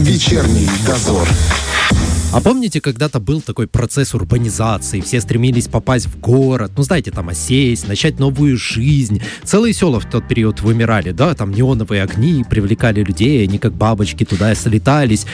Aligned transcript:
Вечерний 0.00 0.66
дозор. 0.86 1.28
А 2.32 2.40
помните, 2.40 2.80
когда-то 2.80 3.20
был 3.20 3.42
такой 3.42 3.66
процесс 3.66 4.14
урбанизации, 4.14 5.00
все 5.02 5.20
стремились 5.20 5.68
попасть 5.68 6.06
в 6.06 6.18
город, 6.18 6.72
ну, 6.76 6.82
знаете, 6.82 7.10
там, 7.10 7.28
осесть, 7.28 7.86
начать 7.86 8.18
новую 8.18 8.56
жизнь. 8.56 9.20
Целые 9.44 9.74
села 9.74 10.00
в 10.00 10.08
тот 10.08 10.26
период 10.26 10.62
вымирали, 10.62 11.10
да, 11.10 11.34
там 11.34 11.50
неоновые 11.50 12.02
огни 12.02 12.44
привлекали 12.48 13.02
людей, 13.04 13.44
они 13.44 13.58
как 13.58 13.74
бабочки 13.74 14.24
туда 14.24 14.54
слетались. 14.54 15.26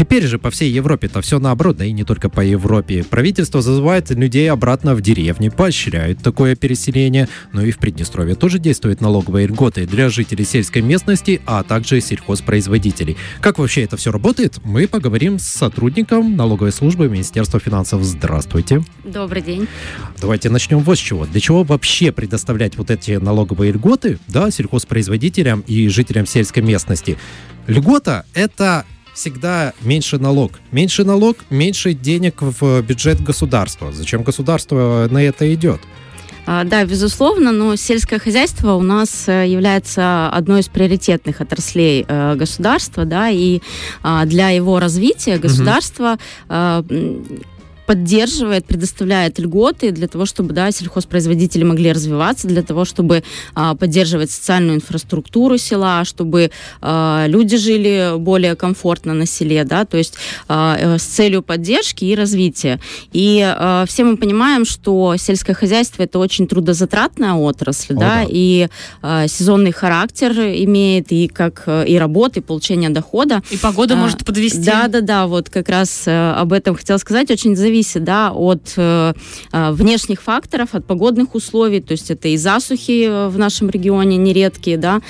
Теперь 0.00 0.26
же 0.26 0.38
по 0.38 0.50
всей 0.50 0.72
Европе 0.72 1.08
это 1.08 1.20
все 1.20 1.38
наоборот, 1.38 1.76
да 1.76 1.84
и 1.84 1.92
не 1.92 2.04
только 2.04 2.30
по 2.30 2.40
Европе. 2.40 3.04
Правительство 3.04 3.60
зазывает 3.60 4.08
людей 4.08 4.50
обратно 4.50 4.94
в 4.94 5.02
деревни, 5.02 5.50
поощряет 5.50 6.22
такое 6.22 6.56
переселение. 6.56 7.28
Ну 7.52 7.62
и 7.66 7.70
в 7.70 7.76
Приднестровье 7.76 8.34
тоже 8.34 8.58
действуют 8.58 9.02
налоговые 9.02 9.46
льготы 9.46 9.86
для 9.86 10.08
жителей 10.08 10.46
сельской 10.46 10.80
местности, 10.80 11.42
а 11.44 11.62
также 11.64 12.00
сельхозпроизводителей. 12.00 13.18
Как 13.42 13.58
вообще 13.58 13.82
это 13.82 13.98
все 13.98 14.10
работает, 14.10 14.64
мы 14.64 14.88
поговорим 14.88 15.38
с 15.38 15.44
сотрудником 15.44 16.34
налоговой 16.34 16.72
службы 16.72 17.10
Министерства 17.10 17.60
финансов. 17.60 18.02
Здравствуйте. 18.02 18.82
Добрый 19.04 19.42
день. 19.42 19.68
Давайте 20.18 20.48
начнем 20.48 20.78
вот 20.78 20.96
с 20.96 21.02
чего. 21.02 21.26
Для 21.26 21.40
чего 21.42 21.62
вообще 21.62 22.10
предоставлять 22.10 22.78
вот 22.78 22.90
эти 22.90 23.18
налоговые 23.18 23.72
льготы 23.72 24.18
да, 24.28 24.50
сельхозпроизводителям 24.50 25.62
и 25.66 25.88
жителям 25.88 26.24
сельской 26.24 26.62
местности? 26.62 27.18
Льгота– 27.66 28.24
это 28.32 28.86
всегда 29.14 29.72
меньше 29.82 30.18
налог. 30.18 30.52
Меньше 30.72 31.04
налог, 31.04 31.36
меньше 31.50 31.94
денег 31.94 32.42
в 32.42 32.82
бюджет 32.82 33.22
государства. 33.22 33.92
Зачем 33.92 34.22
государство 34.22 35.08
на 35.10 35.22
это 35.22 35.52
идет? 35.54 35.80
А, 36.46 36.64
да, 36.64 36.84
безусловно, 36.84 37.52
но 37.52 37.76
сельское 37.76 38.18
хозяйство 38.18 38.74
у 38.74 38.82
нас 38.82 39.28
э, 39.28 39.46
является 39.46 40.28
одной 40.30 40.60
из 40.60 40.68
приоритетных 40.68 41.40
отраслей 41.40 42.04
э, 42.08 42.34
государства, 42.34 43.04
да, 43.04 43.28
и 43.28 43.60
а, 44.02 44.24
для 44.24 44.50
его 44.50 44.80
развития 44.80 45.38
государство 45.38 46.18
угу 46.48 46.86
поддерживает, 47.90 48.66
предоставляет 48.66 49.40
льготы 49.40 49.90
для 49.90 50.06
того, 50.06 50.24
чтобы 50.24 50.52
да, 50.54 50.70
сельхозпроизводители 50.70 51.64
могли 51.64 51.90
развиваться, 51.90 52.46
для 52.46 52.62
того, 52.62 52.84
чтобы 52.84 53.24
а, 53.56 53.74
поддерживать 53.74 54.30
социальную 54.30 54.76
инфраструктуру 54.76 55.58
села, 55.58 56.04
чтобы 56.04 56.52
а, 56.80 57.24
люди 57.26 57.56
жили 57.56 58.12
более 58.16 58.54
комфортно 58.54 59.12
на 59.12 59.26
селе, 59.26 59.64
да, 59.64 59.84
то 59.84 59.96
есть 59.96 60.14
а, 60.46 60.76
э, 60.78 60.98
с 60.98 61.02
целью 61.02 61.42
поддержки 61.42 62.04
и 62.04 62.14
развития. 62.14 62.78
И 63.12 63.42
а, 63.44 63.84
все 63.88 64.04
мы 64.04 64.16
понимаем, 64.16 64.64
что 64.64 65.16
сельское 65.18 65.54
хозяйство 65.54 66.04
это 66.04 66.20
очень 66.20 66.46
трудозатратная 66.46 67.32
отрасль, 67.32 67.96
О, 67.96 67.98
да, 67.98 68.14
да, 68.22 68.26
и 68.30 68.68
а, 69.02 69.26
сезонный 69.26 69.72
характер 69.72 70.30
имеет 70.38 71.10
и 71.10 71.26
как 71.26 71.64
и 71.66 71.98
работы, 71.98 72.38
и 72.38 72.42
получение 72.42 72.90
дохода. 72.90 73.42
И 73.50 73.56
погода 73.56 73.94
а, 73.94 73.96
может 73.96 74.24
подвести. 74.24 74.64
Да, 74.64 74.86
да, 74.86 75.00
да, 75.00 75.26
вот 75.26 75.50
как 75.50 75.68
раз 75.68 76.04
а, 76.06 76.40
об 76.40 76.52
этом 76.52 76.76
хотела 76.76 76.98
сказать. 76.98 77.32
Очень 77.32 77.56
зависит 77.56 77.79
зависит 77.80 78.04
да, 78.04 78.32
от 78.32 78.74
э, 78.76 79.12
э, 79.52 79.70
внешних 79.72 80.22
факторов, 80.22 80.74
от 80.74 80.86
погодных 80.86 81.34
условий, 81.34 81.80
то 81.80 81.92
есть 81.92 82.10
это 82.10 82.28
и 82.28 82.36
засухи 82.36 83.28
в 83.28 83.38
нашем 83.38 83.70
регионе 83.70 84.16
нередкие, 84.16 84.76
да, 84.76 85.00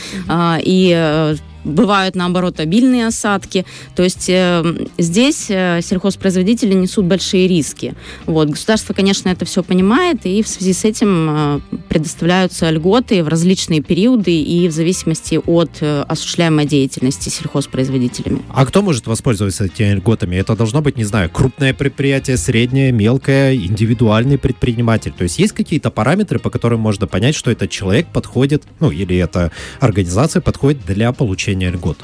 и 0.65 0.93
э, 0.95 1.37
бывают, 1.64 2.14
наоборот, 2.14 2.61
обильные 2.61 3.06
осадки. 3.06 3.64
То 3.94 4.03
есть 4.03 4.28
э, 4.28 4.62
здесь 4.98 5.47
э, 5.48 5.80
сельхозпроизводители 5.83 6.75
несут 6.75 7.05
большие 7.05 7.48
риски. 7.48 7.94
Вот. 8.27 8.48
Государство, 8.48 8.94
конечно, 8.94 9.28
это 9.28 9.44
все 9.44 9.62
понимает, 9.62 10.25
и 10.25 10.42
в 10.42 10.48
связи 10.48 10.72
с 10.72 10.84
этим 10.84 11.28
э, 11.31 11.61
предоставляются 11.88 12.70
льготы 12.70 13.22
в 13.22 13.28
различные 13.28 13.83
периоды 13.83 14.41
и 14.41 14.69
в 14.69 14.72
зависимости 14.72 15.41
от 15.44 15.70
э, 15.81 16.03
осуществляемой 16.03 16.66
деятельности 16.66 17.28
сельхозпроизводителями. 17.28 18.42
А 18.48 18.64
кто 18.66 18.83
может 18.83 19.06
воспользоваться 19.06 19.64
этими 19.64 19.94
льготами? 19.94 20.36
Это 20.36 20.56
должно 20.56 20.81
быть, 20.81 20.97
не 20.97 21.05
знаю, 21.05 21.31
крупное 21.31 21.75
предприятие, 21.75 22.36
среднее, 22.36 22.92
мелкое, 22.92 23.55
индивидуальный 23.55 24.38
предприниматель. 24.38 25.12
То 25.12 25.25
есть 25.25 25.38
есть 25.38 25.53
какие-то 25.53 25.91
параметры, 25.91 26.38
по 26.38 26.50
которым 26.50 26.81
можно 26.81 27.06
понять, 27.06 27.34
что 27.34 27.50
этот 27.50 27.70
человек 27.70 28.06
подходит, 28.12 28.65
ну, 28.81 28.91
или 28.91 29.16
эта 29.16 29.50
организация 29.81 30.41
подходит 30.41 30.84
для 30.87 31.12
получения 31.12 31.50
получения 31.50 31.71
льгот? 31.71 31.99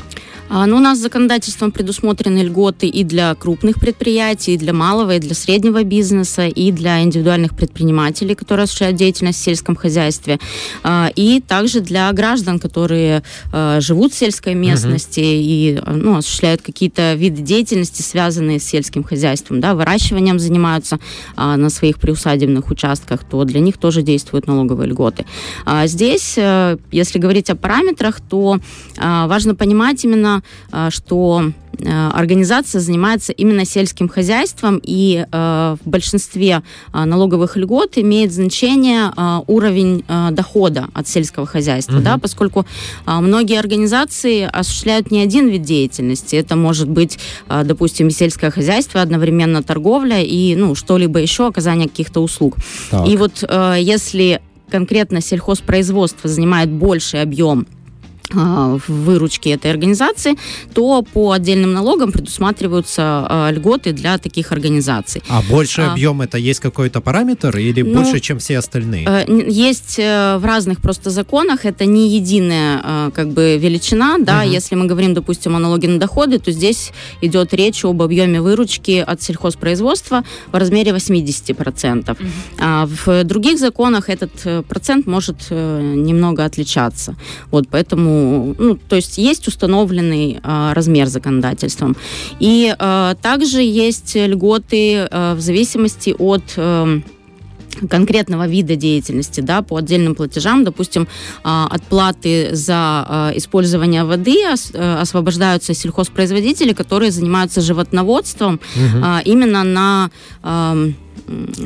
А, 0.48 0.66
ну, 0.66 0.76
у 0.76 0.80
нас 0.80 0.98
законодательством 0.98 1.72
предусмотрены 1.72 2.38
льготы 2.38 2.86
и 2.86 3.02
для 3.02 3.34
крупных 3.34 3.80
предприятий, 3.80 4.54
и 4.54 4.56
для 4.56 4.72
малого, 4.72 5.16
и 5.16 5.18
для 5.18 5.34
среднего 5.34 5.82
бизнеса, 5.82 6.46
и 6.46 6.70
для 6.70 7.02
индивидуальных 7.02 7.56
предпринимателей, 7.56 8.34
которые 8.34 8.64
осуществляют 8.64 8.96
деятельность 8.96 9.40
в 9.40 9.42
сельском 9.42 9.74
хозяйстве, 9.74 10.38
а, 10.84 11.10
и 11.16 11.40
также 11.40 11.80
для 11.80 12.12
граждан, 12.12 12.60
которые 12.60 13.22
а, 13.52 13.80
живут 13.80 14.12
в 14.12 14.16
сельской 14.16 14.54
местности 14.54 15.20
угу. 15.20 15.26
и 15.28 15.80
ну, 15.86 16.16
осуществляют 16.18 16.62
какие-то 16.62 17.14
виды 17.14 17.42
деятельности, 17.42 18.02
связанные 18.02 18.60
с 18.60 18.64
сельским 18.64 19.02
хозяйством, 19.02 19.60
да, 19.60 19.74
выращиванием 19.74 20.38
занимаются 20.38 20.98
на 21.36 21.70
своих 21.70 21.98
приусадебных 21.98 22.70
участках, 22.70 23.24
то 23.24 23.44
для 23.44 23.60
них 23.60 23.78
тоже 23.78 24.02
действуют 24.02 24.46
налоговые 24.46 24.88
льготы. 24.88 25.24
Здесь, 25.84 26.34
э, 26.36 26.76
если 26.90 27.18
говорить 27.18 27.50
о 27.50 27.56
параметрах, 27.56 28.20
то 28.20 28.58
важно 28.96 29.54
понимать 29.54 30.04
именно, 30.04 30.35
а, 30.70 30.90
что 30.90 31.50
а, 31.84 32.10
организация 32.14 32.80
занимается 32.80 33.32
именно 33.32 33.64
сельским 33.64 34.08
хозяйством, 34.08 34.80
и 34.82 35.26
э, 35.30 35.76
в 35.84 35.88
большинстве 35.88 36.62
налоговых 36.92 37.56
льгот 37.56 37.98
имеет 37.98 38.32
значение 38.32 39.12
уровень 39.46 40.04
дохода 40.30 40.88
от 40.94 41.08
сельского 41.08 41.46
хозяйства, 41.46 41.96
угу. 41.96 42.02
да, 42.02 42.18
поскольку 42.18 42.66
многие 43.06 43.58
организации 43.58 44.48
осуществляют 44.50 45.10
не 45.10 45.20
один 45.20 45.48
вид 45.48 45.62
деятельности. 45.62 46.36
Это 46.36 46.56
может 46.56 46.88
быть, 46.88 47.18
допустим, 47.48 48.10
сельское 48.10 48.50
хозяйство, 48.50 49.02
одновременно 49.02 49.62
торговля 49.62 50.22
и 50.22 50.54
ну, 50.56 50.74
что-либо 50.74 51.20
еще, 51.20 51.46
оказание 51.46 51.88
каких-то 51.88 52.20
услуг. 52.20 52.56
Так. 52.90 53.06
И 53.08 53.16
вот 53.16 53.42
если 53.78 54.40
конкретно 54.70 55.20
сельхозпроизводство 55.20 56.28
занимает 56.28 56.70
больший 56.70 57.22
объем 57.22 57.66
а, 57.70 57.75
в 58.32 58.82
выручке 58.88 59.50
этой 59.50 59.70
организации, 59.70 60.36
то 60.74 61.02
по 61.02 61.32
отдельным 61.32 61.72
налогам 61.72 62.12
предусматриваются 62.12 63.26
э, 63.28 63.52
льготы 63.52 63.92
для 63.92 64.18
таких 64.18 64.52
организаций. 64.52 65.22
А 65.28 65.42
больше 65.42 65.82
а, 65.82 65.92
объем 65.92 66.22
это 66.22 66.38
есть 66.38 66.60
какой-то 66.60 67.00
параметр 67.00 67.56
или 67.56 67.82
ну, 67.82 67.94
больше, 67.94 68.20
чем 68.20 68.38
все 68.38 68.58
остальные? 68.58 69.06
Э, 69.06 69.24
есть 69.48 69.98
э, 69.98 70.38
в 70.38 70.44
разных 70.44 70.80
просто 70.80 71.10
законах, 71.10 71.64
это 71.64 71.86
не 71.86 72.08
единая 72.16 72.80
э, 72.82 73.10
как 73.14 73.28
бы 73.28 73.58
величина, 73.58 74.16
да, 74.18 74.40
угу. 74.40 74.50
если 74.50 74.74
мы 74.74 74.86
говорим, 74.86 75.14
допустим, 75.14 75.56
о 75.56 75.58
налоге 75.58 75.88
на 75.88 75.98
доходы, 75.98 76.38
то 76.38 76.50
здесь 76.50 76.92
идет 77.22 77.54
речь 77.54 77.84
об 77.84 78.02
объеме 78.02 78.40
выручки 78.40 79.04
от 79.06 79.22
сельхозпроизводства 79.22 80.24
в 80.52 80.56
размере 80.56 80.92
80%. 80.92 82.10
Угу. 82.10 82.18
А 82.58 82.86
в 82.86 83.24
других 83.24 83.58
законах 83.58 84.08
этот 84.08 84.66
процент 84.68 85.06
может 85.06 85.50
немного 85.50 86.44
отличаться. 86.44 87.16
Вот 87.50 87.68
поэтому 87.68 88.15
ну, 88.58 88.78
то 88.88 88.96
есть 88.96 89.18
есть 89.18 89.48
установленный 89.48 90.40
э, 90.42 90.72
размер 90.74 91.06
законодательством. 91.06 91.96
И 92.40 92.74
э, 92.78 93.14
также 93.22 93.62
есть 93.62 94.14
льготы 94.14 95.08
э, 95.10 95.34
в 95.34 95.40
зависимости 95.40 96.14
от 96.18 96.42
э, 96.56 97.00
конкретного 97.90 98.46
вида 98.48 98.74
деятельности, 98.76 99.42
да, 99.42 99.60
по 99.60 99.76
отдельным 99.76 100.14
платежам, 100.14 100.64
допустим, 100.64 101.06
отплаты 101.42 102.48
за 102.52 103.32
использование 103.36 104.04
воды 104.04 104.36
освобождаются 104.80 105.74
сельхозпроизводители, 105.74 106.72
которые 106.72 107.10
занимаются 107.10 107.60
животноводством 107.60 108.54
угу. 108.54 109.04
именно 109.26 109.62
на 109.62 110.10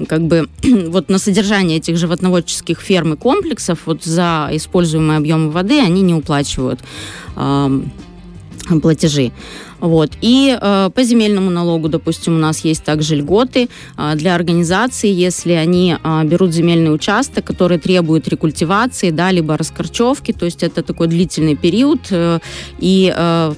как 0.09 0.23
бы 0.23 0.49
вот 0.89 1.09
на 1.09 1.19
содержание 1.19 1.79
этих 1.79 1.97
животноводческих 1.97 2.81
ферм 2.81 3.15
и 3.15 3.17
комплексов 3.17 3.81
вот 3.87 4.05
за 4.05 4.49
используемые 4.53 5.19
объемы 5.19 5.51
воды 5.51 5.81
они 5.81 6.03
не 6.03 6.15
уплачивают 6.15 6.81
э, 7.37 7.81
платежи. 8.83 9.33
Вот. 9.81 10.11
И 10.21 10.57
э, 10.61 10.91
по 10.95 11.03
земельному 11.03 11.51
налогу, 11.51 11.89
допустим, 11.89 12.35
у 12.35 12.39
нас 12.39 12.65
есть 12.65 12.85
также 12.85 13.17
льготы 13.17 13.69
э, 13.97 14.13
для 14.15 14.35
организаций, 14.35 15.11
если 15.11 15.53
они 15.53 15.97
э, 16.03 16.25
берут 16.25 16.53
земельный 16.53 16.95
участок, 16.95 17.45
который 17.45 17.79
требует 17.79 18.29
рекультивации, 18.29 19.11
да, 19.11 19.31
либо 19.31 19.57
раскорчевки, 19.57 20.33
то 20.33 20.45
есть 20.45 20.63
это 20.63 20.83
такой 20.83 21.09
длительный 21.09 21.57
период, 21.57 22.01
э, 22.11 22.41
и 22.79 23.13
э, 23.17 23.55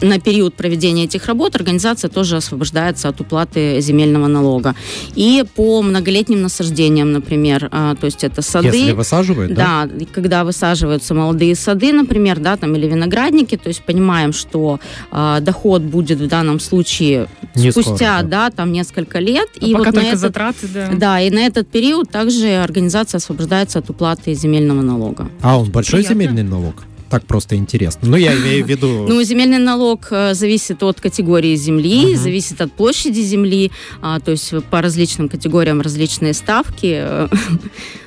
на 0.00 0.20
период 0.20 0.54
проведения 0.54 1.04
этих 1.04 1.26
работ 1.26 1.56
организация 1.56 2.08
тоже 2.08 2.36
освобождается 2.36 3.08
от 3.08 3.20
уплаты 3.20 3.80
земельного 3.80 4.26
налога. 4.26 4.74
И 5.14 5.44
по 5.54 5.82
многолетним 5.82 6.42
насаждениям, 6.42 7.12
например, 7.12 7.68
а, 7.72 7.94
то 7.96 8.06
есть 8.06 8.24
это 8.24 8.42
сады. 8.42 8.68
Если 8.68 8.92
высаживают, 8.92 9.54
да? 9.54 9.86
Да, 9.86 10.06
когда 10.12 10.44
высаживаются 10.44 11.14
молодые 11.14 11.54
сады, 11.54 11.92
например, 11.92 12.38
да, 12.38 12.56
там 12.56 12.74
или 12.76 12.86
виноградники, 12.86 13.56
то 13.56 13.68
есть 13.68 13.82
понимаем, 13.82 14.32
что 14.32 14.80
э, 15.10 15.38
доход 15.40 15.82
будет 15.82 16.20
в 16.20 16.28
данном 16.28 16.60
случае 16.60 17.28
Не 17.54 17.72
спустя, 17.72 18.18
скоро, 18.18 18.22
да. 18.22 18.22
да, 18.22 18.50
там 18.50 18.72
несколько 18.72 19.18
лет. 19.18 19.48
А 19.60 19.64
и 19.64 19.72
пока 19.72 19.86
вот 19.86 19.94
только 19.94 20.08
этот, 20.08 20.20
затраты, 20.20 20.68
да. 20.68 20.90
Да, 20.92 21.20
и 21.20 21.30
на 21.30 21.40
этот 21.40 21.68
период 21.68 22.10
также 22.10 22.56
организация 22.56 23.18
освобождается 23.18 23.80
от 23.80 23.90
уплаты 23.90 24.34
земельного 24.34 24.82
налога. 24.82 25.28
А 25.42 25.58
он 25.58 25.70
большой 25.70 26.00
Приятно. 26.00 26.14
земельный 26.14 26.42
налог? 26.42 26.74
Так 27.10 27.24
просто 27.24 27.56
интересно. 27.56 28.08
Ну, 28.08 28.16
я 28.16 28.34
имею 28.34 28.64
в 28.64 28.68
виду... 28.68 29.06
Ну, 29.08 29.22
земельный 29.22 29.58
налог 29.58 30.08
э, 30.10 30.34
зависит 30.34 30.82
от 30.82 31.00
категории 31.00 31.56
земли, 31.56 32.14
зависит 32.16 32.60
от 32.60 32.72
площади 32.72 33.20
земли, 33.20 33.70
а, 34.02 34.20
то 34.20 34.32
есть 34.32 34.52
по 34.70 34.82
различным 34.82 35.28
категориям 35.28 35.80
различные 35.80 36.34
ставки. 36.34 37.28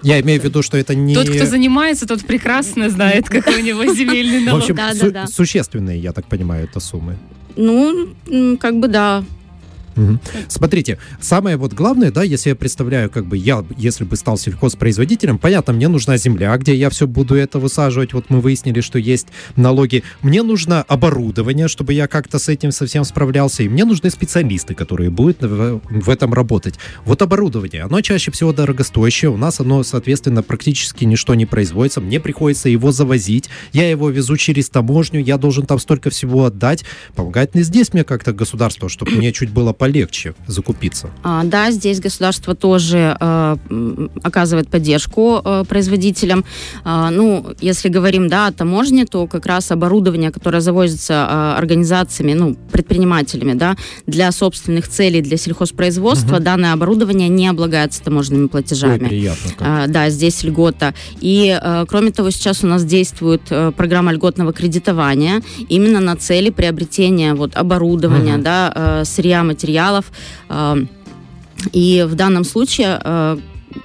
Я 0.03 0.19
имею 0.21 0.42
в 0.42 0.44
виду, 0.44 0.62
что 0.62 0.77
это 0.77 0.95
не... 0.95 1.15
Тот, 1.15 1.30
кто 1.30 1.45
занимается, 1.45 2.07
тот 2.07 2.24
прекрасно 2.25 2.89
знает, 2.89 3.27
какой 3.30 3.62
у 3.62 3.63
него 3.63 3.86
земельный 3.94 4.42
налог. 4.42 4.62
В 4.62 4.71
общем, 4.71 5.27
существенные, 5.27 6.00
я 6.00 6.13
так 6.13 6.25
понимаю, 6.25 6.65
это 6.65 6.80
суммы. 6.80 7.18
Ну, 7.56 8.09
как 8.59 8.80
бы 8.80 8.88
да. 8.88 9.24
Угу. 9.95 10.19
Смотрите, 10.47 10.97
самое 11.19 11.57
вот 11.57 11.73
главное, 11.73 12.11
да, 12.11 12.23
если 12.23 12.49
я 12.49 12.55
представляю, 12.55 13.09
как 13.09 13.25
бы 13.25 13.38
я, 13.38 13.65
если 13.77 14.03
бы 14.03 14.15
стал 14.15 14.38
сельхозпроизводителем, 14.38 15.38
понятно, 15.38 15.73
мне 15.73 15.88
нужна 15.88 16.17
земля, 16.17 16.55
где 16.57 16.75
я 16.75 16.89
все 16.89 17.07
буду 17.07 17.35
это 17.35 17.59
высаживать. 17.59 18.13
Вот 18.13 18.29
мы 18.29 18.41
выяснили, 18.41 18.81
что 18.81 18.99
есть 18.99 19.27
налоги. 19.55 20.03
Мне 20.21 20.43
нужно 20.43 20.83
оборудование, 20.83 21.67
чтобы 21.67 21.93
я 21.93 22.07
как-то 22.07 22.39
с 22.39 22.49
этим 22.49 22.71
совсем 22.71 23.03
справлялся. 23.03 23.63
И 23.63 23.69
мне 23.69 23.85
нужны 23.85 24.09
специалисты, 24.09 24.73
которые 24.73 25.09
будут 25.09 25.41
в, 25.41 25.81
в 25.89 26.09
этом 26.09 26.33
работать. 26.33 26.75
Вот 27.05 27.21
оборудование, 27.21 27.83
оно 27.83 28.01
чаще 28.01 28.31
всего 28.31 28.53
дорогостоящее. 28.53 29.31
У 29.31 29.38
нас 29.38 29.59
оно, 29.59 29.83
соответственно, 29.83 30.43
практически 30.43 31.05
ничто 31.05 31.35
не 31.35 31.45
производится. 31.45 32.01
Мне 32.01 32.19
приходится 32.19 32.69
его 32.69 32.91
завозить. 32.91 33.49
Я 33.73 33.89
его 33.89 34.09
везу 34.09 34.38
через 34.38 34.69
таможню. 34.69 35.21
Я 35.21 35.38
должен 35.38 35.65
там 35.65 35.79
столько 35.79 36.09
всего 36.09 36.45
отдать. 36.45 36.85
Помогает 37.15 37.55
ли 37.55 37.63
здесь 37.63 37.93
мне 37.93 38.03
как-то 38.03 38.33
государство, 38.33 38.89
чтобы 38.89 39.11
мне 39.11 39.31
чуть 39.31 39.49
было 39.49 39.73
полегче 39.81 40.36
закупиться. 40.45 41.10
А, 41.24 41.44
да, 41.44 41.72
здесь 41.72 42.00
государство 42.00 42.54
тоже 42.54 43.18
э, 43.19 43.57
оказывает 44.22 44.69
поддержку 44.69 45.42
э, 45.44 45.63
производителям. 45.68 46.45
Э, 46.86 47.10
ну, 47.10 47.48
если 47.62 47.89
говорим, 47.89 48.28
да, 48.28 48.45
о 48.45 48.51
таможне, 48.51 49.06
то 49.06 49.25
как 49.25 49.48
раз 49.48 49.72
оборудование, 49.72 50.30
которое 50.30 50.62
завозится 50.62 51.13
э, 51.13 51.57
организациями, 51.57 52.33
ну, 52.33 52.56
предпринимателями, 52.72 53.54
да, 53.54 53.75
для 54.06 54.31
собственных 54.31 54.88
целей, 54.88 55.22
для 55.22 55.36
сельхозпроизводства, 55.36 56.36
угу. 56.36 56.44
данное 56.44 56.74
оборудование 56.74 57.27
не 57.27 57.48
облагается 57.48 58.04
таможенными 58.04 58.50
платежами. 58.50 59.01
Ой, 59.01 59.10
приятно. 59.10 59.51
Э, 59.60 59.86
да, 59.88 60.12
здесь 60.12 60.44
льгота. 60.44 60.94
И, 61.22 61.60
э, 61.60 61.86
кроме 61.89 62.12
того, 62.12 62.30
сейчас 62.30 62.63
у 62.63 62.68
нас 62.68 62.86
действует 62.86 63.42
э, 63.50 63.72
программа 63.75 64.12
льготного 64.12 64.54
кредитования 64.54 65.42
именно 65.69 66.00
на 66.00 66.16
цели 66.16 66.51
приобретения 66.51 67.34
вот 67.34 67.56
оборудования, 67.56 68.36
угу. 68.36 68.44
да, 68.44 68.72
э, 68.75 69.06
сырья, 69.06 69.44
материалов 69.44 69.70
материалов. 69.71 70.12
Эм, 70.50 70.89
и 71.73 72.06
в 72.07 72.15
данном 72.15 72.44
случае 72.44 73.00
э, 73.03 73.38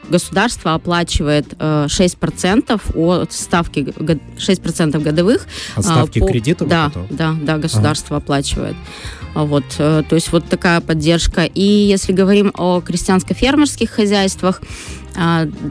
государство 0.09 0.75
оплачивает 0.75 1.47
6% 1.55 2.81
э, 2.95 3.23
от 3.23 3.33
ставки 3.33 3.81
6% 3.81 5.03
годовых. 5.03 5.47
От 5.77 5.85
ставки 5.85 6.21
по, 6.21 6.27
кредитов? 6.27 6.69
Да, 6.69 6.91
да, 7.11 7.35
да, 7.41 7.59
государство 7.59 8.17
ага. 8.17 8.25
оплачивает. 8.25 8.77
Вот, 9.35 9.65
э, 9.79 10.03
то 10.09 10.15
есть 10.15 10.33
вот 10.33 10.49
такая 10.49 10.81
поддержка. 10.81 11.45
И 11.45 11.63
если 11.63 12.13
говорим 12.13 12.51
о 12.55 12.81
крестьянско-фермерских 12.81 13.91
хозяйствах, 13.91 14.63
а, 14.63 15.06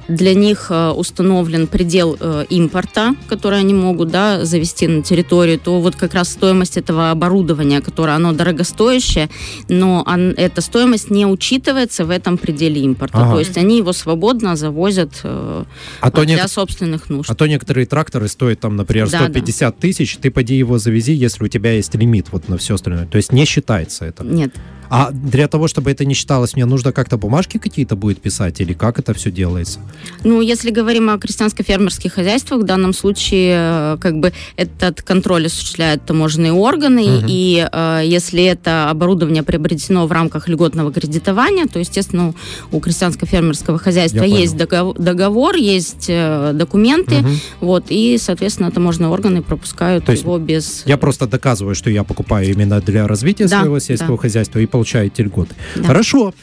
для 0.07 0.33
них 0.33 0.67
э, 0.69 0.89
установлен 0.89 1.67
предел 1.67 2.17
э, 2.19 2.45
импорта, 2.49 3.15
который 3.27 3.59
они 3.59 3.73
могут 3.73 4.09
да, 4.09 4.43
завести 4.45 4.87
на 4.87 5.03
территорию, 5.03 5.59
то 5.59 5.79
вот 5.79 5.95
как 5.95 6.13
раз 6.13 6.29
стоимость 6.29 6.77
этого 6.77 7.11
оборудования, 7.11 7.81
которое 7.81 8.15
оно 8.15 8.33
дорогостоящее, 8.33 9.29
но 9.69 10.05
эта 10.37 10.61
стоимость 10.61 11.11
не 11.11 11.25
учитывается 11.25 12.05
в 12.05 12.09
этом 12.09 12.37
пределе 12.37 12.81
импорта. 12.81 13.19
Ага. 13.19 13.33
То 13.33 13.39
есть 13.39 13.57
они 13.57 13.77
его 13.77 13.93
свободно 13.93 14.55
завозят 14.55 15.21
э, 15.23 15.63
а 16.01 16.11
для 16.11 16.43
не... 16.43 16.47
собственных 16.47 17.09
нужд. 17.09 17.29
А 17.29 17.35
то 17.35 17.45
некоторые 17.45 17.85
тракторы 17.85 18.27
стоят 18.27 18.59
там, 18.59 18.75
например, 18.75 19.07
150 19.07 19.59
да, 19.59 19.71
да. 19.71 19.81
тысяч, 19.81 20.17
ты 20.17 20.31
поди 20.31 20.55
его 20.55 20.77
завези, 20.79 21.13
если 21.13 21.43
у 21.43 21.47
тебя 21.47 21.71
есть 21.73 21.93
лимит 21.95 22.27
вот 22.31 22.49
на 22.49 22.57
все 22.57 22.75
остальное. 22.75 23.05
То 23.05 23.17
есть 23.17 23.31
не 23.31 23.45
считается 23.45 24.05
это. 24.05 24.23
Нет. 24.23 24.53
А 24.89 25.11
для 25.11 25.47
того, 25.47 25.67
чтобы 25.67 25.91
это 25.91 26.05
не 26.05 26.13
считалось, 26.13 26.55
мне 26.55 26.65
нужно 26.65 26.91
как-то 26.91 27.17
бумажки 27.17 27.57
какие-то 27.57 27.95
будет 27.95 28.21
писать 28.21 28.61
или 28.61 28.73
как 28.73 28.99
это 28.99 29.13
все 29.13 29.31
делается? 29.31 29.79
Ну, 30.23 30.41
если 30.41 30.71
говорим 30.71 31.09
о 31.09 31.17
крестьянско-фермерских 31.17 32.11
хозяйствах, 32.11 32.61
в 32.61 32.65
данном 32.65 32.93
случае 32.93 33.55
э, 33.57 33.97
как 33.99 34.19
бы 34.19 34.33
этот 34.55 35.01
контроль 35.01 35.47
осуществляют 35.47 36.05
таможенные 36.05 36.53
органы, 36.53 37.17
угу. 37.17 37.25
и 37.27 37.67
э, 37.71 38.01
если 38.05 38.43
это 38.43 38.89
оборудование 38.89 39.43
приобретено 39.43 40.07
в 40.07 40.11
рамках 40.11 40.47
льготного 40.47 40.91
кредитования, 40.91 41.65
то, 41.65 41.79
естественно, 41.79 42.33
у 42.71 42.79
крестьянско-фермерского 42.79 43.77
хозяйства 43.77 44.23
Я 44.23 44.37
есть 44.37 44.57
договор, 44.57 44.95
договор, 44.97 45.55
есть 45.55 46.05
э, 46.09 46.51
документы, 46.53 47.19
угу. 47.19 47.29
вот, 47.61 47.85
и, 47.89 48.17
соответственно, 48.17 48.71
таможенные 48.71 49.09
органы 49.09 49.41
пропускают 49.41 50.05
то 50.05 50.11
его 50.11 50.37
без... 50.37 50.83
Я 50.85 50.97
просто 50.97 51.27
доказываю, 51.27 51.75
что 51.75 51.89
я 51.89 52.03
покупаю 52.03 52.49
именно 52.49 52.81
для 52.81 53.07
развития 53.07 53.47
да, 53.47 53.61
своего 53.61 53.79
сельского 53.79 54.17
да. 54.17 54.21
хозяйства 54.21 54.59
и 54.59 54.65
получаете 54.75 55.23
льготы. 55.23 55.55
Да. 55.75 55.83
Хорошо 55.83 56.33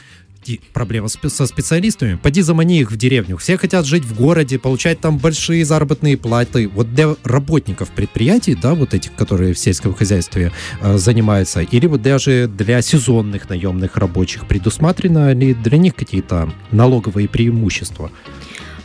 проблема 0.73 1.07
со 1.07 1.47
специалистами. 1.47 2.19
Поди 2.21 2.41
замани 2.41 2.79
их 2.79 2.91
в 2.91 2.97
деревню. 2.97 3.37
Все 3.37 3.57
хотят 3.57 3.85
жить 3.85 4.03
в 4.03 4.15
городе, 4.15 4.59
получать 4.59 4.99
там 4.99 5.17
большие 5.17 5.65
заработные 5.65 6.17
платы. 6.17 6.67
Вот 6.67 6.93
для 6.93 7.15
работников 7.23 7.89
предприятий, 7.91 8.55
да, 8.55 8.73
вот 8.73 8.93
этих, 8.93 9.15
которые 9.15 9.53
в 9.53 9.59
сельском 9.59 9.93
хозяйстве 9.93 10.51
э, 10.81 10.97
занимаются, 10.97 11.61
или 11.61 11.87
вот 11.87 12.01
даже 12.01 12.47
для 12.47 12.81
сезонных 12.81 13.49
наемных 13.49 13.97
рабочих 13.97 14.47
предусмотрено 14.47 15.33
ли 15.33 15.53
для 15.53 15.77
них 15.77 15.95
какие-то 15.95 16.51
налоговые 16.71 17.27
преимущества? 17.27 18.11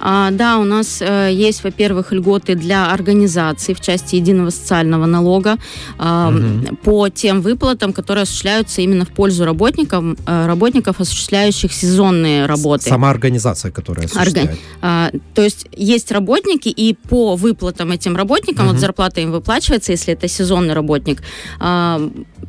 А, 0.01 0.31
да, 0.31 0.59
у 0.59 0.65
нас 0.65 1.01
э, 1.01 1.31
есть, 1.33 1.65
во-первых, 1.65 2.13
льготы 2.13 2.55
для 2.55 2.93
организаций 2.93 3.75
в 3.75 3.81
части 3.81 4.17
единого 4.17 4.51
социального 4.51 5.07
налога 5.07 5.57
э, 5.99 6.29
угу. 6.29 6.77
по 6.77 7.09
тем 7.09 7.41
выплатам, 7.41 7.93
которые 7.93 8.23
осуществляются 8.23 8.81
именно 8.83 9.05
в 9.05 9.11
пользу 9.11 9.45
работников, 9.45 10.05
э, 10.27 10.47
работников 10.47 11.01
осуществляющих 11.01 11.73
сезонные 11.73 12.47
работы. 12.47 12.89
Сама 12.89 13.11
организация, 13.11 13.71
которая 13.71 14.07
осуществляет. 14.07 14.51
Орга... 14.51 14.61
А, 14.83 15.11
то 15.35 15.43
есть 15.43 15.67
есть 15.73 16.13
работники, 16.13 16.69
и 16.69 16.95
по 16.95 17.37
выплатам 17.37 17.91
этим 17.91 18.17
работникам, 18.17 18.67
угу. 18.67 18.75
вот 18.75 18.81
зарплата 18.81 19.21
им 19.21 19.33
выплачивается, 19.33 19.93
если 19.93 20.15
это 20.15 20.29
сезонный 20.29 20.75
работник, 20.75 21.23
а, 21.59 22.01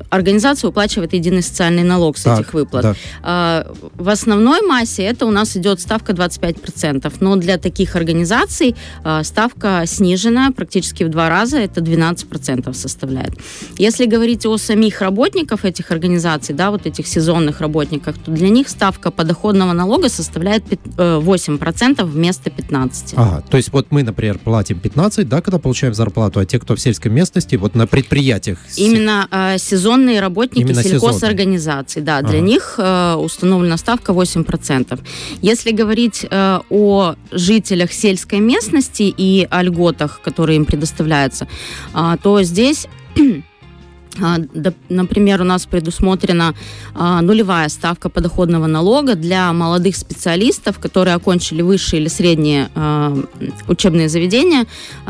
организация 0.10 0.68
выплачивает 0.68 1.14
единый 1.14 1.42
социальный 1.42 1.84
налог 1.84 2.18
с 2.18 2.24
так, 2.24 2.40
этих 2.40 2.54
выплат. 2.54 2.84
Да. 2.84 2.96
А, 3.24 3.72
в 3.96 4.10
основной 4.10 4.62
массе 4.62 5.04
это 5.04 5.26
у 5.26 5.32
нас 5.32 5.56
идет 5.58 5.80
ставка 5.80 6.14
25%, 6.14 7.14
но 7.20 7.39
для 7.40 7.58
таких 7.58 7.96
организаций 7.96 8.76
э, 9.04 9.24
ставка 9.24 9.84
снижена 9.86 10.52
практически 10.52 11.04
в 11.04 11.10
два 11.10 11.30
раза, 11.30 11.58
это 11.58 11.82
12% 11.82 12.74
составляет. 12.74 13.34
Если 13.78 14.06
говорить 14.06 14.46
о 14.46 14.58
самих 14.58 15.02
работников 15.02 15.66
этих 15.66 15.92
организаций, 15.92 16.56
да, 16.56 16.72
вот 16.72 16.86
этих 16.86 17.08
сезонных 17.08 17.62
работников, 17.62 18.18
то 18.18 18.32
для 18.32 18.50
них 18.50 18.70
ставка 18.70 19.12
подоходного 19.12 19.74
налога 19.74 20.10
составляет 20.10 20.64
8% 20.98 22.02
э, 22.02 22.04
вместо 22.04 22.50
15%. 22.50 23.14
Ага, 23.16 23.44
то 23.50 23.58
есть 23.58 23.72
вот 23.74 23.88
мы, 23.92 24.04
например, 24.04 24.40
платим 24.40 24.80
15, 24.80 25.28
да, 25.28 25.42
когда 25.42 25.60
получаем 25.60 25.94
зарплату, 25.94 26.40
а 26.40 26.46
те, 26.46 26.60
кто 26.60 26.76
в 26.76 26.80
сельской 26.80 27.12
местности, 27.12 27.56
вот 27.56 27.76
на 27.76 27.88
предприятиях... 27.88 28.60
Именно 28.78 29.28
э, 29.32 29.58
сезонные 29.58 30.20
работники 30.22 30.64
Именно 30.64 30.84
сельхозорганизаций, 30.84 32.02
да, 32.02 32.22
для 32.22 32.40
ага. 32.40 32.48
них 32.48 32.76
э, 32.78 33.16
установлена 33.16 33.78
ставка 33.78 34.12
8%. 34.12 35.00
Если 35.42 35.72
говорить 35.72 36.26
э, 36.30 36.60
о 36.70 37.16
жителях 37.32 37.92
сельской 37.92 38.40
местности 38.40 39.14
и 39.16 39.48
о 39.50 39.64
льготах, 39.64 40.22
которые 40.22 40.58
им 40.58 40.66
предоставляются, 40.66 41.48
а, 41.94 42.18
то 42.18 42.42
здесь 42.44 42.88
Например, 44.90 45.42
у 45.42 45.44
нас 45.46 45.66
предусмотрена 45.66 46.56
а, 46.96 47.22
нулевая 47.22 47.70
ставка 47.70 48.10
подоходного 48.10 48.68
налога 48.68 49.16
для 49.16 49.54
молодых 49.54 49.96
специалистов, 49.96 50.80
которые 50.80 51.16
окончили 51.16 51.62
высшие 51.62 52.02
или 52.02 52.10
средние 52.10 52.70
учебные 53.68 54.10
заведения, 54.10 54.66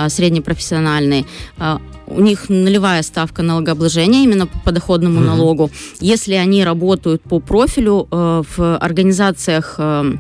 среднепрофессиональные 0.08 1.26
у 2.10 2.22
них 2.22 2.50
нулевая 2.50 3.04
ставка 3.04 3.44
налогообложения 3.44 4.24
именно 4.24 4.48
по 4.48 4.60
подоходному 4.60 5.20
mm-hmm. 5.20 5.26
налогу. 5.26 5.72
Если 6.00 6.34
они 6.34 6.64
работают 6.64 7.22
по 7.22 7.40
профилю 7.40 8.08
э, 8.12 8.44
в 8.58 8.78
организациях, 8.78 9.76
э, 9.78 10.16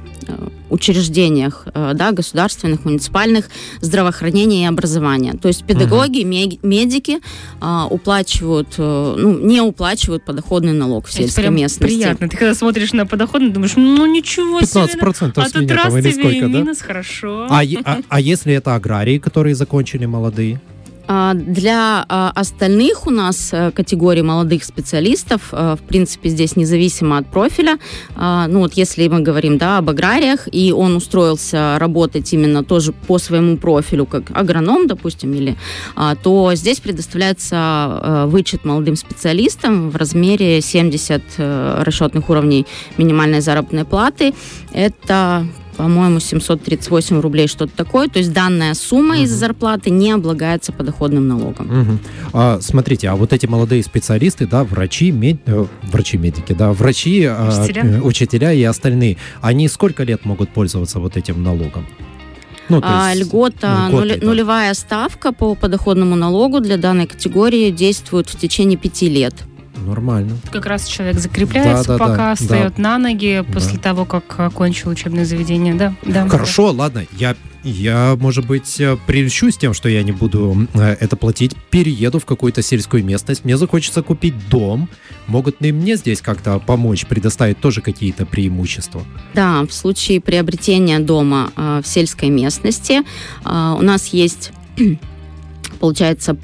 учреждениях, 0.69 1.67
э, 1.73 1.93
да, 1.95 2.11
государственных, 2.11 2.85
муниципальных, 2.85 3.49
здравоохранения 3.81 4.63
и 4.63 4.67
образования. 4.67 5.33
То 5.33 5.47
есть 5.47 5.63
педагоги, 5.63 6.21
mm-hmm. 6.21 6.59
медики 6.61 7.19
э, 7.61 7.83
уплачивают, 7.89 8.68
э, 8.77 9.15
ну, 9.17 9.39
не 9.39 9.61
уплачивают 9.61 10.23
подоходный 10.23 10.73
налог 10.73 11.07
в 11.07 11.13
сельской 11.13 11.45
Это 11.45 11.53
местности. 11.53 11.95
приятно. 11.95 12.29
Ты 12.29 12.37
когда 12.37 12.53
смотришь 12.53 12.93
на 12.93 13.05
подоходный, 13.05 13.49
думаешь, 13.49 13.75
ну 13.75 14.05
ничего 14.05 14.59
15% 14.59 14.65
себе. 14.65 15.01
15% 15.01 15.31
а 15.35 15.49
тут 15.49 15.71
раз 15.71 15.93
тебе 15.93 16.11
сколько, 16.11 16.45
минус, 16.47 16.77
да? 16.79 16.85
хорошо. 16.85 17.47
А, 17.49 17.61
а, 17.85 17.99
а 18.07 18.19
если 18.19 18.53
это 18.53 18.75
аграрии, 18.75 19.17
которые 19.17 19.55
закончили 19.55 20.05
молодые? 20.05 20.61
А, 21.11 21.33
для 21.33 22.05
а, 22.07 22.31
остальных 22.35 23.07
у 23.07 23.09
нас 23.09 23.49
э, 23.51 23.71
категорий 23.71 24.21
молодых 24.21 24.63
специалистов, 24.63 25.49
э, 25.51 25.75
в 25.75 25.87
принципе, 25.87 26.29
здесь 26.29 26.55
независимо 26.55 27.17
от 27.17 27.25
профиля, 27.25 27.79
а, 28.15 28.45
ну 28.47 28.59
вот 28.59 28.73
если 28.73 29.07
мы 29.07 29.21
говорим 29.21 29.57
да, 29.57 29.79
об 29.79 29.89
аграриях, 29.89 30.47
и 30.51 30.71
он 30.71 30.95
устроился 30.95 31.77
работать 31.79 32.31
именно 32.31 32.63
тоже 32.63 32.91
по 32.91 33.17
своему 33.17 33.57
профилю, 33.57 34.05
как 34.05 34.29
агроном, 34.35 34.85
допустим, 34.85 35.33
или, 35.33 35.57
то 36.21 36.53
здесь 36.53 36.79
предоставляется 36.79 37.55
э, 37.55 38.25
вычет 38.27 38.63
молодым 38.63 38.95
специалистам 38.95 39.89
в 39.89 39.95
размере 39.95 40.61
70 40.61 41.23
расчетных 41.37 42.29
уровней 42.29 42.67
минимальной 42.97 43.41
заработной 43.41 43.85
платы. 43.85 44.35
Это 44.73 45.47
по-моему, 45.79 46.19
738 46.19 47.21
рублей, 47.21 47.47
что-то 47.47 47.71
такое. 47.73 48.09
То 48.09 48.19
есть 48.19 48.33
данная 48.33 48.73
сумма 48.73 49.15
угу. 49.15 49.23
из 49.23 49.31
зарплаты 49.31 49.89
не 49.89 50.11
облагается 50.11 50.73
подоходным 50.73 51.25
налогом. 51.29 51.67
Угу. 51.67 51.99
А, 52.33 52.59
смотрите, 52.59 53.07
а 53.07 53.15
вот 53.15 53.31
эти 53.31 53.45
молодые 53.45 53.81
специалисты, 53.81 54.45
да, 54.45 54.65
врачи, 54.65 55.09
мед... 55.11 55.37
э, 55.45 55.65
врачи-медики, 55.83 56.51
да, 56.51 56.73
врачи, 56.73 57.23
а, 57.23 57.47
учителя. 57.47 57.83
Э, 57.85 58.01
учителя 58.01 58.51
и 58.51 58.61
остальные, 58.61 59.15
они 59.39 59.69
сколько 59.69 60.03
лет 60.03 60.25
могут 60.25 60.49
пользоваться 60.49 60.99
вот 60.99 61.15
этим 61.15 61.41
налогом? 61.43 61.87
Ну, 62.67 62.81
а, 62.83 63.13
льгота, 63.15 63.87
нули, 63.89 64.19
да. 64.19 64.27
нулевая 64.27 64.73
ставка 64.73 65.31
по 65.31 65.55
подоходному 65.55 66.17
налогу 66.17 66.59
для 66.59 66.75
данной 66.75 67.07
категории 67.07 67.71
действует 67.71 68.27
в 68.29 68.37
течение 68.37 68.77
пяти 68.77 69.07
лет. 69.07 69.33
Нормально. 69.85 70.37
Как 70.51 70.65
раз 70.65 70.87
человек 70.87 71.19
закрепляется, 71.19 71.87
да, 71.87 71.97
да, 71.97 72.05
пока 72.05 72.17
да, 72.29 72.35
встает 72.35 72.73
да. 72.75 72.81
на 72.81 72.97
ноги 72.97 73.43
после 73.53 73.75
да. 73.75 73.83
того, 73.83 74.05
как 74.05 74.39
окончил 74.39 74.89
учебное 74.89 75.25
заведение, 75.25 75.73
да? 75.73 75.93
да 76.03 76.27
Хорошо, 76.27 76.71
да. 76.71 76.83
ладно, 76.83 77.05
я 77.17 77.35
я, 77.63 78.15
может 78.17 78.47
быть, 78.47 78.79
э, 78.79 78.97
прельщусь 79.05 79.57
тем, 79.57 79.73
что 79.73 79.89
я 79.89 80.01
не 80.03 80.13
буду 80.13 80.67
э, 80.73 80.95
это 80.99 81.17
платить, 81.17 81.55
перееду 81.69 82.19
в 82.19 82.25
какую-то 82.25 82.61
сельскую 82.61 83.03
местность, 83.03 83.43
мне 83.43 83.57
захочется 83.57 84.01
купить 84.01 84.33
дом. 84.49 84.87
Могут 85.27 85.61
ли 85.61 85.73
мне 85.73 85.97
здесь 85.97 86.21
как-то 86.21 86.59
помочь, 86.59 87.05
предоставить 87.05 87.59
тоже 87.59 87.81
какие-то 87.81 88.25
преимущества? 88.25 89.03
Да, 89.33 89.63
в 89.63 89.73
случае 89.73 90.21
приобретения 90.21 90.99
дома 90.99 91.51
э, 91.55 91.81
в 91.83 91.87
сельской 91.87 92.29
местности 92.29 93.01
э, 93.43 93.75
у 93.77 93.81
нас 93.81 94.07
есть 94.07 94.53
получается 95.79 96.37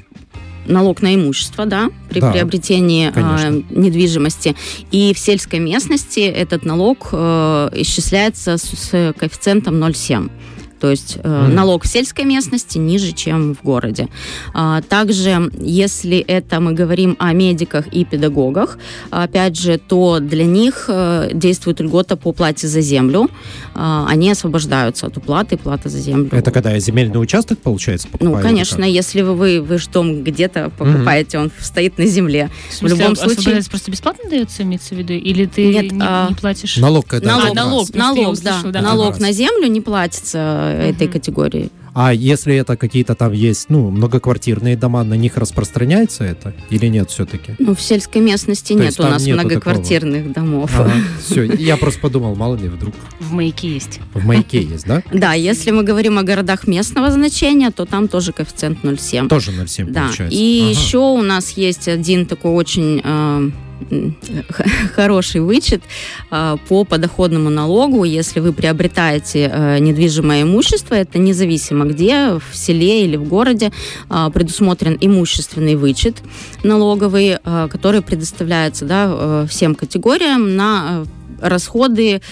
налог 0.66 1.02
на 1.02 1.14
имущество, 1.14 1.66
да, 1.66 1.90
при 2.08 2.20
да, 2.20 2.32
приобретении 2.32 3.12
э, 3.14 3.62
недвижимости. 3.70 4.54
И 4.90 5.12
в 5.14 5.18
сельской 5.18 5.58
местности 5.58 6.20
этот 6.20 6.64
налог 6.64 7.08
э, 7.12 7.70
исчисляется 7.74 8.56
с, 8.58 8.62
с 8.62 9.14
коэффициентом 9.18 9.82
0,7. 9.82 10.30
То 10.80 10.90
есть 10.90 11.18
э, 11.22 11.28
mm. 11.28 11.48
налог 11.48 11.84
в 11.84 11.86
сельской 11.86 12.24
местности 12.24 12.78
ниже, 12.78 13.12
чем 13.12 13.54
в 13.54 13.62
городе. 13.62 14.08
А, 14.52 14.82
также, 14.82 15.50
если 15.58 16.18
это 16.18 16.60
мы 16.60 16.72
говорим 16.72 17.16
о 17.18 17.32
медиках 17.32 17.86
и 17.88 18.04
педагогах, 18.04 18.78
опять 19.10 19.56
же, 19.56 19.78
то 19.78 20.20
для 20.20 20.44
них 20.44 20.86
э, 20.88 21.30
действует 21.32 21.80
льгота 21.80 22.16
по 22.16 22.32
плате 22.32 22.68
за 22.68 22.80
землю. 22.80 23.30
А, 23.74 24.06
они 24.08 24.30
освобождаются 24.30 25.06
от 25.06 25.16
уплаты 25.16 25.56
платы 25.56 25.88
за 25.88 25.98
землю. 25.98 26.28
Это 26.32 26.50
когда 26.50 26.78
земельный 26.78 27.20
участок, 27.20 27.58
получается, 27.58 28.08
покупают? 28.08 28.36
Ну, 28.36 28.42
конечно, 28.42 28.84
если 28.84 29.22
вы, 29.22 29.34
вы, 29.34 29.62
вы 29.62 29.78
же 29.78 29.88
дом 29.90 30.22
где-то 30.22 30.70
покупаете, 30.76 31.38
mm-hmm. 31.38 31.42
он 31.42 31.50
стоит 31.60 31.98
на 31.98 32.06
земле. 32.06 32.50
В, 32.70 32.74
смысле, 32.74 32.96
в 32.96 32.98
любом 33.00 33.16
случае... 33.16 33.62
просто 33.68 33.90
бесплатно 33.90 34.28
дается, 34.28 34.62
имеется 34.62 34.94
в 34.94 34.98
виду? 34.98 35.14
Или 35.14 35.46
ты 35.46 35.66
Нет, 35.66 35.92
не, 35.92 36.00
а... 36.02 36.28
не 36.28 36.34
платишь? 36.34 36.76
Налог, 36.76 37.06
когда... 37.06 37.36
Налог, 37.36 37.50
а, 37.50 37.54
налог, 37.54 37.94
налог, 37.94 38.40
да. 38.40 38.62
да. 38.64 38.80
Налог 38.82 39.18
на 39.18 39.32
землю 39.32 39.66
не 39.68 39.80
платится 39.80 40.65
этой 40.66 41.08
категории. 41.08 41.70
А 41.98 42.12
если 42.12 42.54
это 42.54 42.76
какие-то 42.76 43.14
там 43.14 43.32
есть, 43.32 43.70
ну, 43.70 43.90
многоквартирные 43.90 44.76
дома, 44.76 45.02
на 45.02 45.14
них 45.14 45.38
распространяется 45.38 46.24
это 46.24 46.54
или 46.68 46.88
нет 46.88 47.10
все-таки? 47.10 47.54
Ну, 47.58 47.74
в 47.74 47.80
сельской 47.80 48.20
местности 48.20 48.74
То 48.74 48.80
нет 48.80 49.00
у 49.00 49.04
нас 49.04 49.26
многоквартирных 49.26 50.28
такого. 50.28 50.34
домов. 50.34 50.70
Ага, 50.78 50.92
все, 51.24 51.44
я 51.44 51.78
просто 51.78 52.00
подумал, 52.00 52.34
мало 52.34 52.56
ли 52.56 52.68
вдруг. 52.68 52.94
В 53.18 53.32
маяке 53.32 53.72
есть. 53.72 54.00
В 54.12 54.26
маяке 54.26 54.60
есть, 54.60 54.86
да? 54.86 55.02
Да, 55.10 55.32
если 55.32 55.70
мы 55.70 55.84
говорим 55.84 56.18
о 56.18 56.22
городах 56.22 56.66
местного 56.66 57.10
значения, 57.10 57.70
то 57.70 57.86
там 57.86 58.08
тоже 58.08 58.32
коэффициент 58.32 58.84
0,7. 58.84 59.28
Тоже 59.28 59.52
0,7 59.52 59.90
да. 59.90 60.02
получается. 60.02 60.38
И 60.38 60.60
ага. 60.60 60.70
еще 60.78 60.98
у 60.98 61.22
нас 61.22 61.52
есть 61.52 61.88
один 61.88 62.26
такой 62.26 62.50
очень 62.50 63.00
э, 63.02 63.50
хороший 64.94 65.40
вычет 65.40 65.82
а, 66.30 66.56
по 66.68 66.84
подоходному 66.84 67.50
налогу, 67.50 68.04
если 68.04 68.40
вы 68.40 68.52
приобретаете 68.52 69.50
э, 69.52 69.78
недвижимое 69.78 70.42
имущество, 70.42 70.94
это 70.94 71.18
независимо 71.18 71.84
где, 71.84 72.38
в 72.38 72.56
селе 72.56 73.04
или 73.04 73.16
в 73.16 73.24
городе, 73.24 73.72
а, 74.08 74.30
предусмотрен 74.30 74.96
имущественный 75.00 75.76
вычет 75.76 76.16
налоговый, 76.62 77.38
а, 77.44 77.68
который 77.68 78.02
предоставляется 78.02 78.84
да, 78.84 79.06
э, 79.08 79.46
всем 79.48 79.74
категориям 79.74 80.56
на 80.56 81.04
э, 81.04 81.46
расходы, 81.48 82.22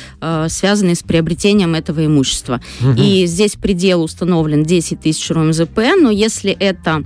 связанные 0.49 0.95
с 0.95 1.03
приобретением 1.03 1.75
этого 1.75 2.07
имущества. 2.07 2.63
Угу. 2.81 2.95
И 2.97 3.27
здесь 3.27 3.55
предел 3.55 4.03
установлен 4.03 4.65
10 4.65 4.99
тысяч 4.99 5.31
РОМЗП, 5.31 5.79
но 6.01 6.11
если 6.11 6.53
это 6.53 7.05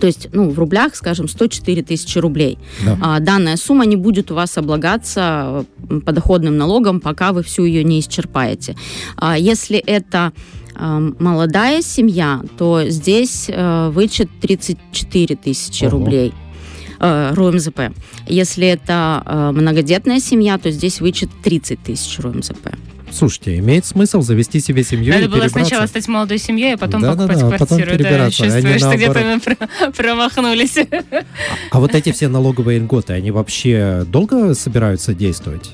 то 0.00 0.06
есть, 0.06 0.28
ну, 0.32 0.50
в 0.50 0.58
рублях, 0.58 0.94
скажем, 0.94 1.28
104 1.28 1.82
тысячи 1.82 2.18
рублей. 2.18 2.58
Да. 2.84 2.98
А, 3.00 3.20
данная 3.20 3.56
сумма 3.56 3.86
не 3.86 3.96
будет 3.96 4.30
у 4.30 4.34
вас 4.34 4.58
облагаться 4.58 5.64
подоходным 6.04 6.56
налогом, 6.56 7.00
пока 7.00 7.32
вы 7.32 7.42
всю 7.42 7.64
ее 7.64 7.84
не 7.84 8.00
исчерпаете. 8.00 8.76
А, 9.16 9.38
если 9.38 9.78
это 9.78 10.32
молодая 10.80 11.82
семья, 11.82 12.40
то 12.56 12.84
здесь 12.88 13.50
а, 13.52 13.90
вычет 13.90 14.28
34 14.40 15.36
тысячи 15.36 15.84
Ого. 15.84 15.98
рублей. 15.98 16.32
Э, 17.00 17.32
РУМЗП. 17.34 17.92
Если 18.26 18.66
это 18.66 19.22
э, 19.24 19.52
многодетная 19.52 20.18
семья, 20.18 20.58
то 20.58 20.70
здесь 20.72 21.00
вычет 21.00 21.30
30 21.44 21.80
тысяч 21.80 22.18
РУМЗП. 22.18 22.70
Слушайте, 23.12 23.58
имеет 23.58 23.84
смысл 23.84 24.20
завести 24.20 24.60
себе 24.60 24.84
семью 24.84 25.12
Надо 25.12 25.24
и 25.24 25.28
было 25.28 25.48
сначала 25.48 25.86
стать 25.86 26.06
молодой 26.08 26.38
семьей, 26.38 26.74
а 26.74 26.78
потом 26.78 27.02
да, 27.02 27.12
покупать 27.12 27.38
да, 27.38 27.48
да, 27.50 27.56
квартиру. 27.56 27.90
Потом 27.90 28.02
да, 28.02 28.30
чувствую, 28.30 28.78
что 28.78 28.96
где-то 28.96 29.20
мы 29.20 29.92
промахнулись. 29.92 30.78
А, 30.78 31.24
а 31.70 31.80
вот 31.80 31.94
эти 31.94 32.12
все 32.12 32.28
налоговые 32.28 32.78
льготы, 32.78 33.12
они 33.12 33.30
вообще 33.30 34.04
долго 34.06 34.54
собираются 34.54 35.14
действовать? 35.14 35.70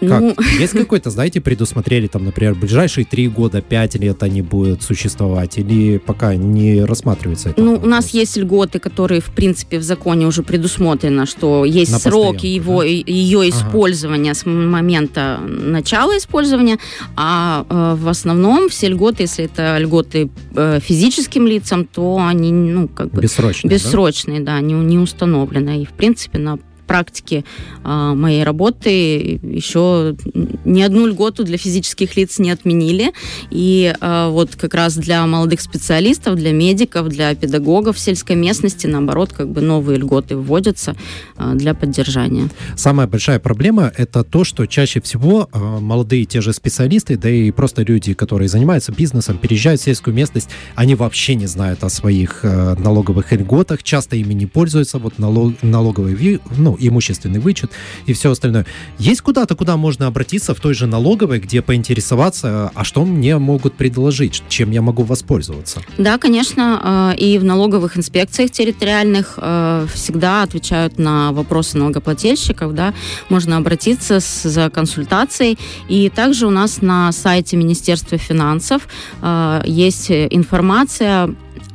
Как? 0.00 0.20
Ну... 0.20 0.36
Есть 0.58 0.72
какой-то, 0.72 1.10
знаете, 1.10 1.40
предусмотрели, 1.40 2.06
там, 2.06 2.24
например, 2.24 2.54
ближайшие 2.54 3.04
три 3.04 3.28
года, 3.28 3.60
пять 3.60 3.94
лет 3.96 4.22
они 4.22 4.42
будут 4.42 4.82
существовать, 4.82 5.58
или 5.58 5.98
пока 5.98 6.34
не 6.34 6.84
рассматривается 6.84 7.50
это? 7.50 7.60
Ну, 7.60 7.72
вопрос? 7.72 7.86
у 7.86 7.90
нас 7.90 8.10
есть 8.10 8.36
льготы, 8.36 8.78
которые, 8.78 9.20
в 9.20 9.30
принципе, 9.30 9.78
в 9.78 9.82
законе 9.82 10.26
уже 10.26 10.42
предусмотрено, 10.42 11.26
что 11.26 11.64
есть 11.64 11.92
На 11.92 11.98
сроки 11.98 12.46
его, 12.46 12.82
да? 12.82 12.88
ее 12.88 13.40
ага. 13.40 13.48
использования 13.48 14.34
с 14.34 14.46
момента 14.46 15.40
начала 15.40 16.16
использования, 16.16 16.78
а 17.16 17.64
э, 17.68 17.96
в 18.00 18.08
основном 18.08 18.68
все 18.68 18.88
льготы, 18.88 19.24
если 19.24 19.44
это 19.44 19.78
льготы 19.78 20.30
э, 20.54 20.80
физическим 20.80 21.46
лицам, 21.46 21.84
то 21.84 22.18
они, 22.24 22.52
ну, 22.52 22.88
как 22.88 23.10
бы... 23.10 23.20
Бессрочные, 23.20 23.70
Бессрочные, 23.70 24.40
да, 24.40 24.56
да 24.56 24.60
не, 24.60 24.74
не 24.74 24.98
установлены. 24.98 25.82
И, 25.82 25.84
в 25.84 25.92
принципе, 25.92 26.38
на 26.38 26.58
практике 26.88 27.44
э, 27.84 28.12
моей 28.14 28.42
работы 28.42 29.38
еще 29.42 30.16
ни 30.64 30.82
одну 30.82 31.06
льготу 31.06 31.44
для 31.44 31.58
физических 31.58 32.16
лиц 32.16 32.40
не 32.40 32.50
отменили. 32.50 33.12
И 33.50 33.94
э, 34.00 34.28
вот 34.30 34.56
как 34.56 34.74
раз 34.74 34.96
для 34.96 35.24
молодых 35.26 35.60
специалистов, 35.60 36.34
для 36.34 36.52
медиков, 36.52 37.08
для 37.08 37.34
педагогов 37.34 37.98
сельской 37.98 38.34
местности, 38.34 38.88
наоборот, 38.88 39.32
как 39.32 39.48
бы 39.50 39.60
новые 39.60 39.98
льготы 39.98 40.36
вводятся 40.36 40.96
э, 41.36 41.52
для 41.54 41.74
поддержания. 41.74 42.48
Самая 42.74 43.06
большая 43.06 43.38
проблема– 43.38 43.92
это 43.96 44.24
то, 44.24 44.44
что 44.44 44.66
чаще 44.66 45.00
всего 45.00 45.48
э, 45.52 45.58
молодые 45.80 46.24
те 46.24 46.40
же 46.40 46.52
специалисты, 46.52 47.16
да 47.16 47.30
и 47.30 47.50
просто 47.50 47.82
люди, 47.82 48.14
которые 48.14 48.48
занимаются 48.48 48.92
бизнесом, 48.92 49.38
переезжают 49.38 49.80
в 49.80 49.84
сельскую 49.84 50.14
местность, 50.14 50.48
они 50.74 50.94
вообще 50.94 51.34
не 51.34 51.46
знают 51.46 51.84
о 51.84 51.90
своих 51.90 52.40
э, 52.42 52.74
налоговых 52.78 53.30
льготах, 53.32 53.82
часто 53.82 54.16
ими 54.16 54.32
не 54.34 54.46
пользуются, 54.46 54.98
вот 54.98 55.18
налог, 55.18 55.54
налоговые, 55.62 56.40
ну, 56.56 56.77
имущественный 56.78 57.40
вычет 57.40 57.70
и 58.06 58.12
все 58.12 58.30
остальное. 58.30 58.66
Есть 58.98 59.20
куда-то, 59.20 59.54
куда 59.54 59.76
можно 59.76 60.06
обратиться 60.06 60.54
в 60.54 60.60
той 60.60 60.74
же 60.74 60.86
налоговой, 60.86 61.40
где 61.40 61.62
поинтересоваться, 61.62 62.70
а 62.74 62.84
что 62.84 63.04
мне 63.04 63.38
могут 63.38 63.74
предложить, 63.74 64.42
чем 64.48 64.70
я 64.70 64.82
могу 64.82 65.02
воспользоваться? 65.02 65.82
Да, 65.98 66.18
конечно, 66.18 67.12
э, 67.14 67.18
и 67.18 67.38
в 67.38 67.44
налоговых 67.44 67.96
инспекциях 67.96 68.50
территориальных 68.50 69.34
э, 69.36 69.86
всегда 69.92 70.42
отвечают 70.42 70.98
на 70.98 71.32
вопросы 71.32 71.78
налогоплательщиков, 71.78 72.74
да, 72.74 72.94
можно 73.28 73.56
обратиться 73.56 74.20
за 74.20 74.70
консультацией. 74.70 75.58
И 75.88 76.10
также 76.10 76.46
у 76.46 76.50
нас 76.50 76.82
на 76.82 77.12
сайте 77.12 77.56
Министерства 77.56 78.18
финансов 78.18 78.88
э, 79.22 79.62
есть 79.64 80.10
информация 80.10 81.34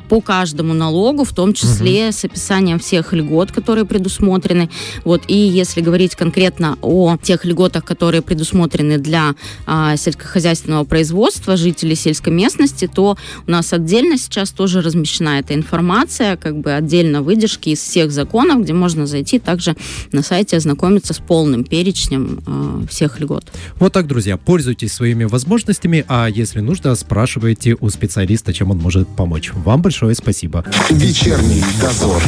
по 0.09 0.21
каждому 0.21 0.73
налогу, 0.73 1.23
в 1.23 1.33
том 1.33 1.53
числе 1.53 2.07
угу. 2.07 2.13
с 2.13 2.25
описанием 2.25 2.79
всех 2.79 3.13
льгот, 3.13 3.51
которые 3.51 3.85
предусмотрены. 3.85 4.69
Вот, 5.03 5.23
и 5.27 5.35
если 5.35 5.81
говорить 5.81 6.15
конкретно 6.15 6.77
о 6.81 7.17
тех 7.21 7.45
льготах, 7.45 7.85
которые 7.85 8.21
предусмотрены 8.21 8.97
для 8.97 9.35
а, 9.65 9.95
сельскохозяйственного 9.97 10.83
производства 10.83 11.57
жителей 11.57 11.95
сельской 11.95 12.33
местности, 12.33 12.89
то 12.93 13.17
у 13.47 13.51
нас 13.51 13.73
отдельно 13.73 14.17
сейчас 14.17 14.51
тоже 14.51 14.81
размещена 14.81 15.39
эта 15.39 15.53
информация, 15.53 16.37
как 16.37 16.57
бы 16.57 16.73
отдельно 16.73 17.21
выдержки 17.21 17.69
из 17.69 17.79
всех 17.79 18.11
законов, 18.11 18.63
где 18.63 18.73
можно 18.73 19.05
зайти 19.05 19.39
также 19.39 19.75
на 20.11 20.21
сайте 20.21 20.57
ознакомиться 20.57 21.13
с 21.13 21.19
полным 21.19 21.63
перечнем 21.63 22.39
э, 22.45 22.87
всех 22.89 23.19
льгот. 23.19 23.45
Вот 23.79 23.93
так, 23.93 24.07
друзья, 24.07 24.37
пользуйтесь 24.37 24.93
своими 24.93 25.23
возможностями, 25.23 26.05
а 26.07 26.27
если 26.27 26.59
нужно, 26.59 26.95
спрашивайте 26.95 27.75
у 27.79 27.89
специалиста, 27.89 28.53
чем 28.53 28.71
он 28.71 28.77
может 28.77 29.07
помочь. 29.07 29.51
Вам 29.53 29.81
большое 30.03 30.15
спасибо. 30.15 30.65
Вечерний 30.89 31.63
дозор. 31.79 32.21